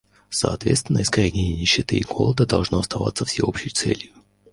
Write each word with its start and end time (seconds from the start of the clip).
Соответственно, 0.31 1.03
искоренение 1.03 1.57
нищеты 1.59 1.97
и 1.97 2.03
голода 2.03 2.47
должно 2.47 2.79
оставаться 2.79 3.23
всеобщей 3.23 3.69
целью. 3.69 4.13